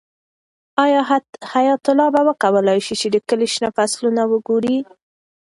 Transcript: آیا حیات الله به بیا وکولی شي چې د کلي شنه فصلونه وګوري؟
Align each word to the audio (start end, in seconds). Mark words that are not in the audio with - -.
آیا 0.83 1.01
حیات 1.53 1.83
الله 1.91 2.09
به 2.13 2.21
بیا 2.23 2.27
وکولی 2.29 2.79
شي 2.85 2.95
چې 3.01 3.07
د 3.11 3.15
کلي 3.29 3.47
شنه 3.53 3.69
فصلونه 3.77 4.21
وګوري؟ 4.31 4.77